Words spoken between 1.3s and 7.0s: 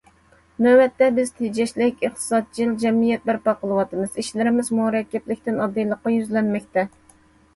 تېجەشلىك، ئىقتىسادچىل جەمئىيەت بەرپا قىلىۋاتىمىز، ئىشلىرىمىز مۇرەككەپلىكتىن ئاددىيلىققا يۈزلەنمەكتە.